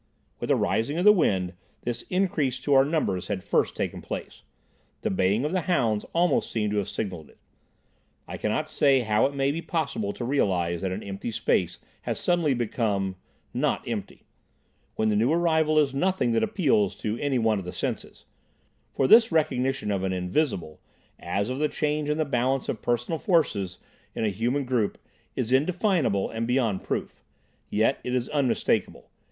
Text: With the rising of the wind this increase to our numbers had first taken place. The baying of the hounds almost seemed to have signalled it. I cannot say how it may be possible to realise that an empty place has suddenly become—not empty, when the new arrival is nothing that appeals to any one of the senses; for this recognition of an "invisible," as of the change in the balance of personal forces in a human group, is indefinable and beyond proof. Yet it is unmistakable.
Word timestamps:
With 0.39 0.47
the 0.47 0.55
rising 0.55 0.97
of 0.97 1.03
the 1.05 1.13
wind 1.13 1.53
this 1.83 2.01
increase 2.09 2.59
to 2.61 2.73
our 2.73 2.83
numbers 2.83 3.27
had 3.27 3.43
first 3.43 3.75
taken 3.75 4.01
place. 4.01 4.41
The 5.01 5.11
baying 5.11 5.45
of 5.45 5.51
the 5.51 5.61
hounds 5.61 6.05
almost 6.11 6.49
seemed 6.51 6.71
to 6.71 6.79
have 6.79 6.89
signalled 6.89 7.29
it. 7.29 7.37
I 8.27 8.37
cannot 8.37 8.67
say 8.67 9.01
how 9.01 9.27
it 9.27 9.35
may 9.35 9.51
be 9.51 9.61
possible 9.61 10.11
to 10.13 10.25
realise 10.25 10.81
that 10.81 10.91
an 10.91 11.03
empty 11.03 11.31
place 11.31 11.77
has 12.01 12.19
suddenly 12.19 12.55
become—not 12.55 13.87
empty, 13.87 14.23
when 14.95 15.09
the 15.09 15.15
new 15.15 15.31
arrival 15.31 15.77
is 15.77 15.93
nothing 15.93 16.31
that 16.31 16.41
appeals 16.41 16.95
to 16.95 17.19
any 17.19 17.37
one 17.37 17.59
of 17.59 17.63
the 17.65 17.71
senses; 17.71 18.25
for 18.91 19.05
this 19.07 19.31
recognition 19.31 19.91
of 19.91 20.01
an 20.01 20.13
"invisible," 20.13 20.81
as 21.19 21.47
of 21.47 21.59
the 21.59 21.69
change 21.69 22.09
in 22.09 22.17
the 22.17 22.25
balance 22.25 22.67
of 22.67 22.81
personal 22.81 23.19
forces 23.19 23.77
in 24.15 24.25
a 24.25 24.29
human 24.29 24.65
group, 24.65 24.97
is 25.35 25.51
indefinable 25.51 26.27
and 26.27 26.47
beyond 26.47 26.81
proof. 26.81 27.23
Yet 27.69 27.99
it 28.03 28.15
is 28.15 28.29
unmistakable. 28.29 29.11